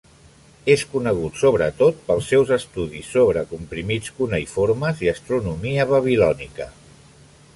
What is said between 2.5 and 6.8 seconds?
estudis sobre comprimits cuneïformes i astronomia babilònica.